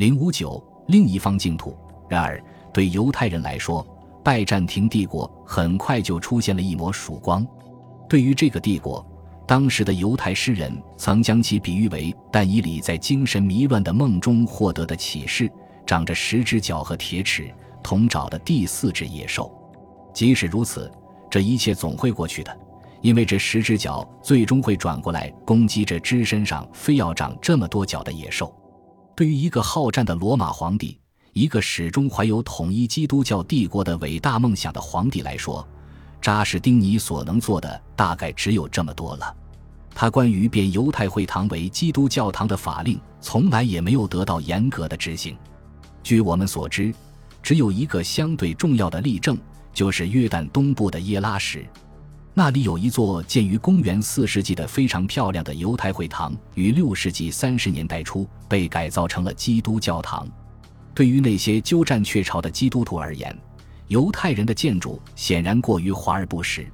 [0.00, 1.76] 零五九，另一方净土。
[2.08, 3.86] 然而，对犹太人来说，
[4.24, 7.46] 拜占庭帝国很快就出现了一抹曙光。
[8.08, 9.06] 对于这个帝国，
[9.46, 15.52] 当时的犹太诗人曾将其比喻为但以理在精神迷乱的梦中获得的启示：
[15.84, 19.54] 长着十只脚和铁齿、同爪的第四只野兽。
[20.14, 20.90] 即使如此，
[21.30, 22.58] 这一切总会过去的，
[23.02, 28.50] 因为这十只脚最终会转过来攻击这只身上非要长这么多脚的野兽。
[29.20, 30.98] 对于一个好战的罗马皇帝，
[31.34, 35.68] 一个始终怀有统一基督教帝国的伟大梦想的皇帝来说，
[36.22, 39.36] 扎士丁尼所能做的大概只有这么多了。
[39.94, 45.36] 他关于变犹太会堂为基督教堂的法令，从来也没有得到严格的执行。
[46.02, 46.90] 据我们所知，
[47.42, 49.36] 只有一个相对重要的例证，
[49.74, 51.62] 就是约旦东部的耶拉什，
[52.40, 60.26] 那里有一座建于公元四世纪的非常漂亮的犹太会堂，于六世纪三十年代初被改造成了基督教堂。
[60.94, 63.38] 对于那些鸠占鹊巢的基督徒而言，
[63.88, 66.66] 犹太人的建筑显然过于华而不实，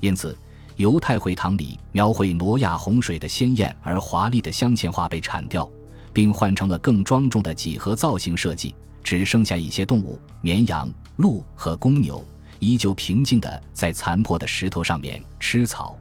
[0.00, 0.36] 因此。
[0.74, 5.70] 犹太会堂里描绘挪亚洪水的鲜艳而华丽的镶嵌画被铲掉，
[6.12, 12.24] 并换成了更庄重的几何造型设计，只剩下一些动物——绵羊、鹿和公牛，
[12.58, 15.98] 依旧平静地在残破的石头上面吃草。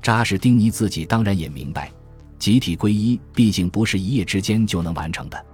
[0.00, 1.90] 扎什丁尼自己当然也明白，
[2.38, 5.46] 集体皈依毕竟不是一夜之间就能完成的。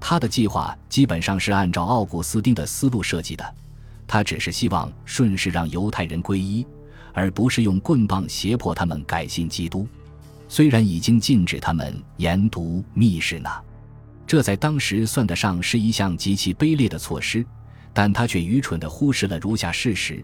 [0.00, 3.54] 他的计划基本上是按照奥古斯丁的思路设计的，
[4.06, 6.66] 他只是希望顺势让犹太人皈依。
[7.16, 9.86] 而不是用棍棒胁迫他们改信基督，
[10.48, 13.48] 虽然已经禁止他们研读密室呢，
[14.26, 17.46] 这在当时算得上是一项极其卑劣的措施，
[17.94, 20.22] 但他却愚蠢地忽视了如下事实：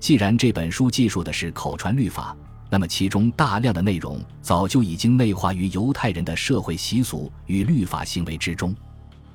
[0.00, 2.34] 既然这本书记述的是口传律法，
[2.70, 8.74] 那么其中大量的内容早就已经内化于犹太人的社会习俗与律法行为之中。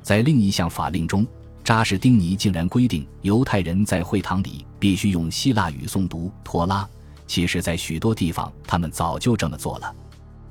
[0.02, 1.26] 在另一项法令中，
[1.64, 6.84] 扎什丁尼竟然规定犹太人在会堂里必须用希腊语诵读《托拉》。
[7.28, 9.96] 其实，在许多地方，他们早就这么做了。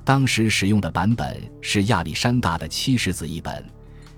[0.03, 3.63] 当时使用的版本是亚历山大的七十字译本，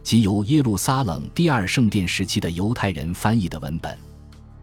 [0.07, 3.99] 即由耶路撒冷第二圣殿时期的犹太人翻译的文本。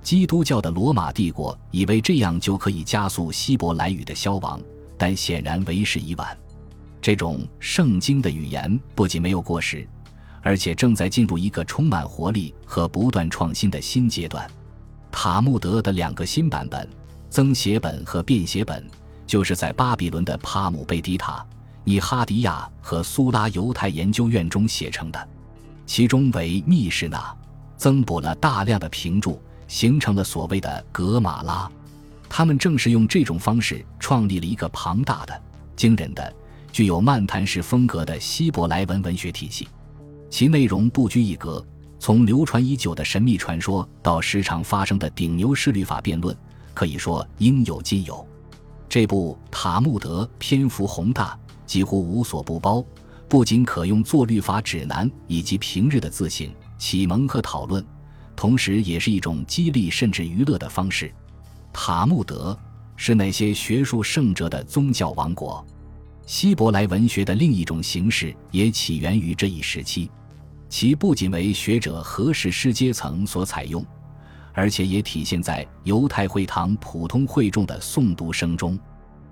[0.02, 4.58] 基督教的罗马帝国以为这样就可以加速希伯来语的消亡，
[4.96, 6.34] 但显然为时已晚。
[6.98, 9.86] 这种圣经的语言不仅没有过时，
[10.40, 14.50] 而且正在进入一个充满活力和不断创新的新阶段。
[15.12, 16.88] 塔木德的两个新版本。
[17.28, 18.82] 增写本和便写本，
[19.26, 21.44] 就是在巴比伦的帕姆贝迪塔、
[21.84, 25.28] 尼哈迪亚和苏拉犹太研究院中写成的。
[25.86, 27.34] 其中为密室纳，
[27.76, 31.70] 增补了大量的评注，形成了所谓的格马拉。
[32.28, 35.42] 他们正是用这种方式创立了一个庞大的、
[35.76, 36.34] 惊人的、
[36.72, 39.68] 具有漫谈式风格的希伯来文文学体系。
[40.30, 41.64] 其内容不拘一格，
[41.98, 46.36] 从流传已久的神秘传说到时常发生的顶牛式律法辩论。
[46.72, 48.26] 可以说应有尽有，
[48.88, 52.84] 这部《塔木德》篇幅宏大，几乎无所不包，
[53.28, 56.48] 不仅可用作律法指南以及平日的自省、
[56.78, 57.84] 启蒙和讨论，
[58.36, 61.12] 同时也是一种激励甚至娱乐的方式。
[61.72, 62.56] 塔木德
[62.96, 65.66] 是那些学术圣者的宗教王国，
[66.26, 70.10] 希伯来文学的另一种形式也起源于这一时期，
[70.68, 73.84] 其不仅为学者和士师阶层所采用。
[74.56, 78.78] 而且也体现在犹太会堂普通会众的诵读声中。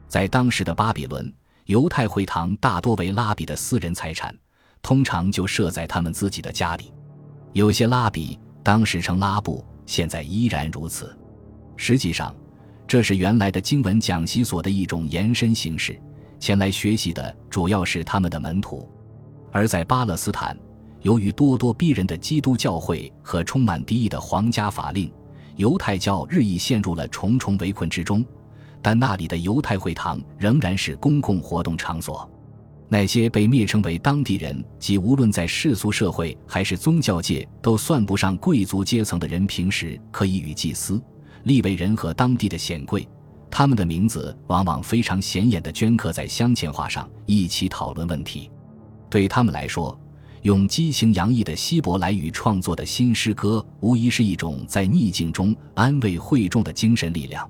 [0.09, 1.33] 在当时的巴比伦，
[1.67, 4.35] 犹太会堂大多为拉比的私人财产，
[4.83, 6.93] 通常就设在他们自己的家里。
[7.53, 11.17] 有些拉比当时称拉布，现在依然如此。
[11.77, 12.35] 实际上，
[12.87, 15.99] 这是原来的经文讲习所的一种延伸形式。
[16.41, 18.89] 前来学习的主要是他们的门徒。
[19.53, 20.57] 而在巴勒斯坦。
[21.03, 25.13] 由于咄咄逼人的基督教会和充满敌意的皇家法令，
[25.57, 28.25] 犹太教日益陷入了重重围困之中。
[28.83, 32.29] 但那里的犹太会堂仍然是公共活动场所。
[32.89, 41.01] 那些被蔑称为当地人及无论在世俗社会还是宗教界都算不上贵族阶层的人，平时可以与祭司、
[41.45, 43.09] 利未人和当地的显贵，
[43.51, 48.51] 他们的名字往往非常显眼地镌刻在镶嵌画上，一起讨论问题。
[49.09, 49.99] 对他们来说，
[50.43, 57.49] 用激情洋溢的希伯来语创作的新诗歌，无疑是一种在逆境中安慰会众的精神力量。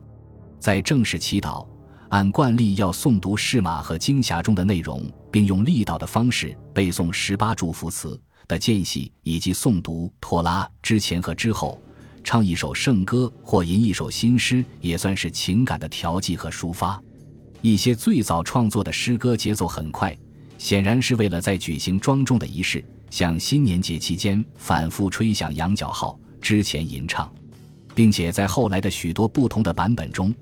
[0.62, 1.66] 在正式祈祷，
[2.10, 11.82] 按惯例要诵读释马和经匣中的内容，并用力道的方式背诵十八祝福词的间隙，以及诵读托拉之前和之后，
[12.22, 17.02] 唱一首圣歌或吟一首新诗，也算是情感的调剂和抒发。
[17.60, 20.16] 一些最早创作的诗歌节奏很快。
[20.58, 27.28] 显然是为了在举行庄重的仪式，像新年节期间反复吹响羊角号之前吟唱，
[27.96, 30.32] 并且在后来的许多不同的版本中，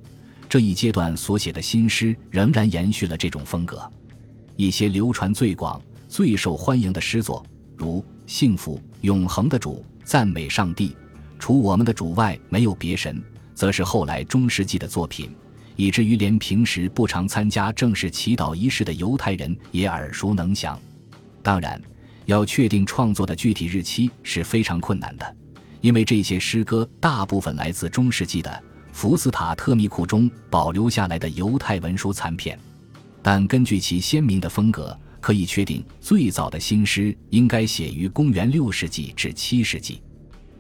[0.51, 3.89] 这一阶段所写的新诗仍然延续了这种风格。
[4.57, 10.89] 一些流传最广、最受欢迎的诗作，如《幸福永恒的主》《赞美上帝》
[11.39, 13.17] 《除我们的主外没有别神》，
[13.55, 15.31] 则是后来中世纪的作品。
[15.77, 20.77] 以至于连平时不常参加正式祈祷仪式的犹太人也耳熟能详。
[21.45, 21.81] 当然，
[22.27, 25.37] 要确定创作的具体日期是非常困难的，
[25.81, 28.63] 因为这些诗歌大部分来自中世纪的
[29.01, 32.59] 福斯塔特密库中保留下来的犹太文书残片。
[33.23, 40.03] 但根据其鲜明的风格，可以确定最早的新诗应该写于公元六世纪至七世纪。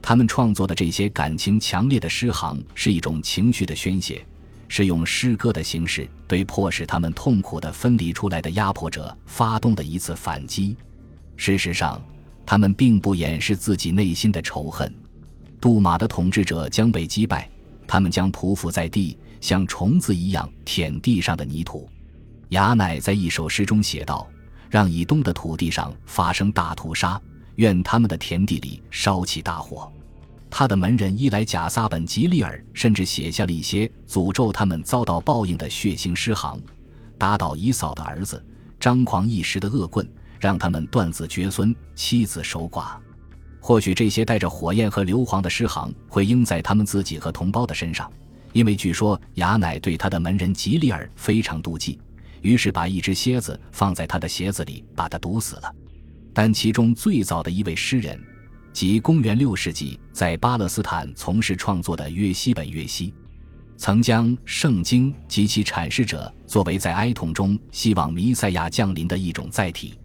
[0.00, 4.24] 他们创作的这些感情强烈的诗行是一种情绪的宣泄。
[4.68, 10.74] 是用诗歌的形式对迫使他们痛苦的分离出来的压迫者发动的一次反击。
[11.36, 12.02] 事实上，
[12.46, 14.90] 他们并不掩饰自己内心的仇恨。
[15.60, 17.46] 杜马的统治者将被击败，
[17.90, 21.88] 他们将匍匐在地，像虫子一样舔地上的泥土。
[22.50, 24.30] 雅乃在一首诗中写道
[24.70, 27.20] ：“让以东的土地上发生大屠杀，
[27.56, 29.90] 愿他们的田地里烧起大火。”
[30.48, 36.62] 他的门人伊莱贾撒本吉利尔甚至写下了一些诅咒他们遭到报应的血腥诗行，
[37.18, 38.40] 打倒以扫的儿子，
[38.78, 40.08] 张狂一时的恶棍，
[40.38, 42.92] 让他们断子绝孙，妻子守寡。
[43.60, 48.10] 或许这些带着火焰和硫磺的诗行会应在他们自己和同胞的身上，
[48.52, 52.00] 因为据说雅乃对他的门人吉利尔非常妒忌，
[52.40, 55.74] 于是把一只蝎子放在他的鞋子里，把他毒死了。
[56.32, 58.18] 但其中最早的一位诗人。
[58.72, 63.12] 即公元六世纪在巴勒斯坦从事创作的约西本约西，
[63.76, 69.98] 曾将圣经及其阐释者作为在哀痛中希望弥赛亚降临的一种载体。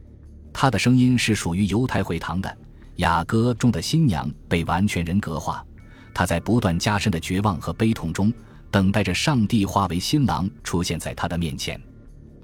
[0.51, 2.57] 他的声音是属于犹太会堂的。
[2.97, 5.65] 雅歌中的新娘被完全人格化，
[6.13, 8.31] 她在不断加深的绝望和悲痛中，
[8.71, 11.79] 等待着上帝化为新郎出现在他的面前。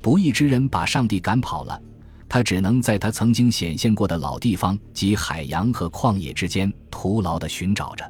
[0.01, 1.81] 不义之人把上帝赶跑了。
[2.27, 8.09] 他只能在他曾经显现过的老地方及海洋和旷野之间徒劳地寻找着，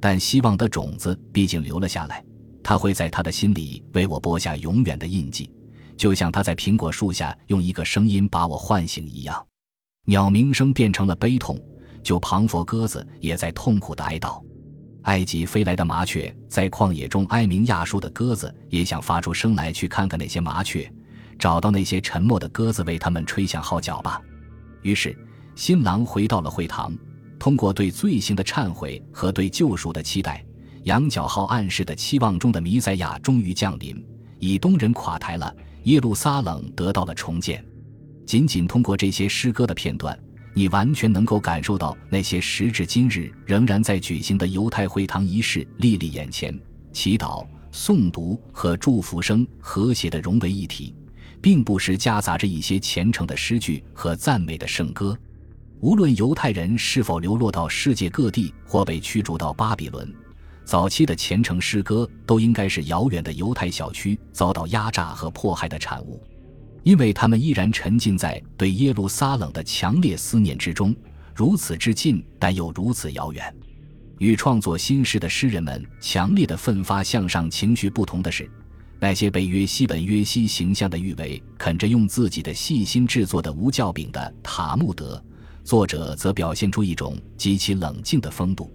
[0.00, 2.24] 但希望的种子毕竟留了下来。
[2.62, 5.50] 他会在他的心里为我播下永远的印记，
[5.94, 9.46] 就像他在苹果树下用一个声音把我唤醒一样。
[10.06, 11.60] 鸟鸣声变成了悲痛，
[12.02, 14.42] 就庞佛鸽子也在痛苦的哀悼。
[15.02, 20.90] 埃及飞来的麻雀在旷野中哀鸣亚述的鸽子也想发出声来，去看看那些麻雀。
[21.38, 24.20] 找到那些沉默的鸽子，为他们吹响号角吧。
[24.82, 25.16] 于是，
[25.54, 26.94] 新郎回到了会堂，
[27.38, 30.44] 通过对罪行的忏悔和对救赎的期待，
[30.84, 34.04] 羊角号暗示的期望中的弥赛亚终于降临。
[34.38, 35.54] 以东人垮台了，
[35.84, 37.64] 耶路撒冷得到了重建。
[38.26, 40.18] 仅仅通过这些诗歌的片段，
[40.54, 46.58] 你完全能够感受到那些时至今日仍然在举行的犹太会堂仪式历历眼前，
[46.92, 50.94] 祈祷、诵读和祝福声和谐地融为一体。
[51.42, 55.16] 并不时夹杂着一些虔诚的诗句和赞美的圣歌。
[55.80, 60.12] 无论犹太人是否流落到世界各地或被驱逐到巴比伦，
[60.64, 66.22] 早期的虔诚诗歌都应该是遥远的犹太小区遭到压榨和迫害的产物，
[66.82, 70.94] 因为他们依然沉浸在对耶路撒冷的强烈思念之中，
[71.34, 73.54] 如此之近，但又如此遥远。
[74.18, 78.50] 与创作新诗的诗人们强烈的奋发向上情绪不同的是。
[79.02, 85.22] 那些被约西本约西形象的誉为啃着用自己的细心制作的无酵饼的塔木德，
[85.64, 88.70] 作者则表现出一种极其冷静的风度。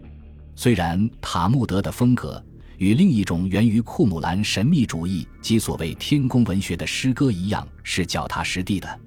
[0.56, 2.44] 虽然塔木德的风格
[2.78, 9.00] 与另一种源于库姆兰神秘主义及所谓天宫文学的诗歌一样是脚踏实地的，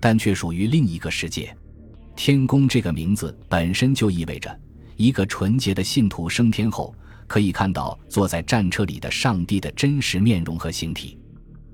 [0.00, 1.56] 但却属于另一个世界。
[2.14, 4.60] 天宫这个名字本身就意味着
[4.96, 6.94] 一个纯洁的信徒升天后。
[7.28, 11.16] 可以看到坐在战车里的上帝的真实面容和形体，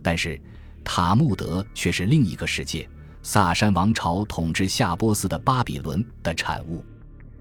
[0.00, 0.40] 但是
[0.85, 2.88] 塔木德却是另一个世界——
[3.25, 6.85] 萨珊王朝统治夏波斯的巴比伦的产物。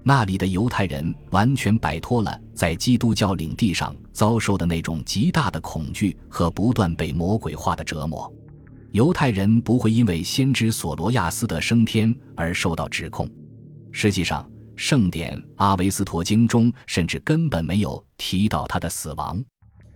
[0.02, 8.32] 那里的犹太人完全摆脱了在基督教领地上遭受的那种极大的恐惧和不断被魔鬼化的折磨。
[8.92, 13.28] 犹太人不会因为先知索罗亚斯的升天而受到指控。
[13.92, 19.42] 实际上，圣典《阿维斯陀经》中甚至根本没有提到他的死亡。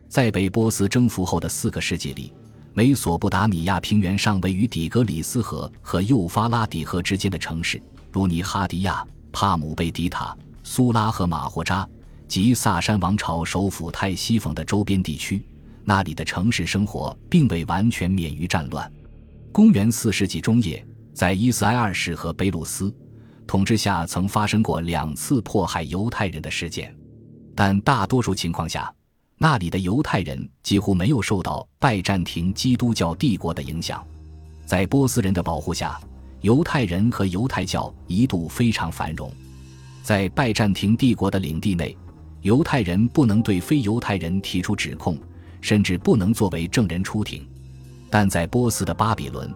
[0.08, 2.34] 在被波斯征服后的四个世纪里，
[2.74, 11.88] 美索不达米亚平原上位于底格里斯河和幼发拉底河之间的城市，如尼哈迪亚、帕姆贝迪塔、苏拉和马霍扎，
[12.28, 15.44] 及萨珊王朝首府泰西冯的周边地区，
[15.84, 18.90] 那里的城市生活并未完全免于战乱。
[19.50, 22.94] 公元四世纪中叶，在伊斯埃二世和贝鲁斯。
[23.44, 26.94] 统治下曾发生过两次迫害犹太人的事件，
[27.54, 28.94] 但大多数情况下，
[29.36, 34.02] 那里的犹太人几乎没有受到拜占庭基督教帝国的影响。
[34.64, 36.00] 在波斯人的保护下，
[36.42, 39.32] 犹太人和犹太教一度非常繁荣。
[40.02, 41.96] 在拜占庭帝国的领地内，
[42.40, 45.16] 犹太人不能对非犹太人提出指控，
[45.60, 47.48] 甚至不能作为证人出庭。
[48.10, 49.54] 但在波斯的巴比伦，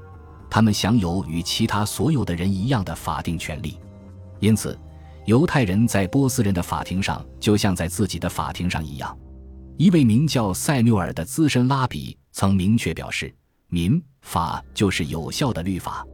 [0.48, 3.78] 他们享有与其他所有的人一样的法定权利。
[4.38, 4.78] 因此，
[5.24, 9.14] 犹太人在波斯人的法庭上就像在自己的法庭上一样。
[9.76, 13.34] 一位名叫塞缪尔的资深拉比曾明确表示
[13.68, 16.06] ：“民法就是有效的律法。”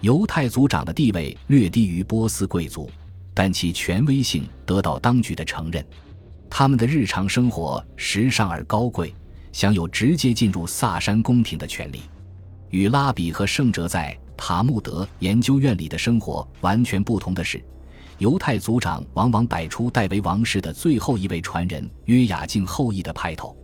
[0.00, 2.90] 犹太族长的地位略低于波斯贵族，
[3.34, 5.84] 但其权威性得到当局的承认。
[6.48, 9.14] 他们的日常生活时尚而高贵，
[9.52, 12.00] 享有直接进入萨珊宫廷的权利。
[12.70, 17.62] 与拉比和圣哲在塔木德研究院里的生活完全不同的是，
[18.16, 23.54] 犹太族长往往摆出代为王室的最后一位传人约雅敬后裔的派头。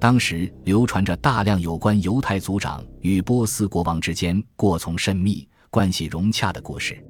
[0.00, 7.04] 当时流传着大量有关犹太族长与波斯国王之间过从甚密、关系融洽的故事。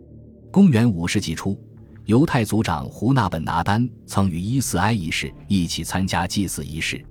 [0.50, 1.54] 公元五世纪初，
[2.06, 7.04] 犹太族长胡纳本拿丹曾与伊斯埃一世一起参加祭祀仪式，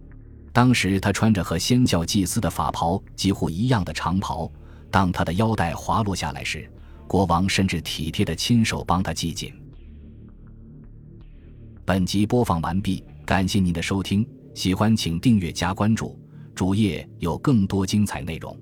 [0.51, 4.51] 当时他穿着和先教祭司的法袍几乎一样的长袍。
[4.89, 6.67] 当他的腰带滑落下来时，
[7.07, 9.53] 国王甚至体贴的亲手帮他系紧。
[11.85, 16.19] 本集播放完毕，感谢您的收听，喜欢请订阅加关注，
[16.55, 18.57] 主页有更多精彩内容。